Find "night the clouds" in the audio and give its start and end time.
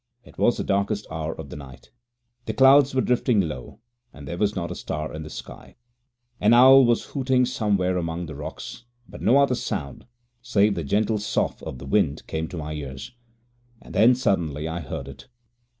1.55-2.95